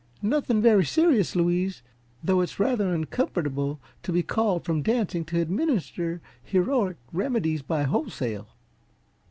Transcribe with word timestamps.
"Nothing 0.23 0.63
very 0.63 0.83
serious, 0.83 1.35
Louise, 1.35 1.83
though 2.23 2.41
it's 2.41 2.59
rather 2.59 2.91
uncomfortable 2.91 3.79
to 4.01 4.11
be 4.11 4.23
called 4.23 4.65
from 4.65 4.81
dancing 4.81 5.23
to 5.25 5.39
administer 5.39 6.21
heroic 6.43 6.97
remedies 7.13 7.61
by 7.61 7.83
wholesale. 7.83 8.47